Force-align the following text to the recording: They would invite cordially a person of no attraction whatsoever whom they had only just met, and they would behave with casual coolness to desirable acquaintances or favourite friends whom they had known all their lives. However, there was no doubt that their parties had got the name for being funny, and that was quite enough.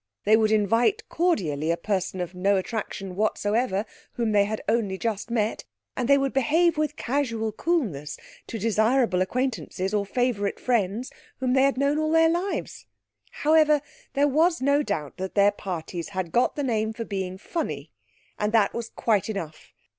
They 0.23 0.35
would 0.35 0.49
invite 0.51 1.07
cordially 1.09 1.69
a 1.69 1.77
person 1.77 2.21
of 2.21 2.33
no 2.33 2.57
attraction 2.57 3.15
whatsoever 3.15 3.85
whom 4.13 4.31
they 4.31 4.45
had 4.45 4.59
only 4.67 4.97
just 4.97 5.29
met, 5.29 5.63
and 5.95 6.07
they 6.09 6.17
would 6.17 6.33
behave 6.33 6.75
with 6.75 6.95
casual 6.95 7.51
coolness 7.51 8.17
to 8.47 8.57
desirable 8.57 9.21
acquaintances 9.21 9.93
or 9.93 10.03
favourite 10.07 10.59
friends 10.59 11.11
whom 11.37 11.53
they 11.53 11.61
had 11.61 11.77
known 11.77 11.99
all 11.99 12.09
their 12.09 12.29
lives. 12.29 12.87
However, 13.29 13.79
there 14.13 14.27
was 14.27 14.59
no 14.59 14.81
doubt 14.81 15.17
that 15.17 15.35
their 15.35 15.51
parties 15.51 16.09
had 16.09 16.31
got 16.31 16.55
the 16.55 16.63
name 16.63 16.93
for 16.93 17.05
being 17.05 17.37
funny, 17.37 17.91
and 18.39 18.51
that 18.53 18.73
was 18.73 18.89
quite 18.89 19.29
enough. 19.29 19.71